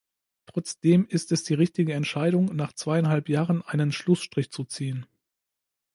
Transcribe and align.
Trotzdem 0.47 1.05
ist 1.07 1.31
es 1.31 1.43
die 1.43 1.53
richtige 1.53 1.93
Entscheidung, 1.93 2.55
nach 2.55 2.73
zweieinhalb 2.73 3.29
Jahren 3.29 3.61
einen 3.61 3.91
Schlussstrich 3.91 4.49
zu 4.49 4.63
ziehen. 4.65 5.05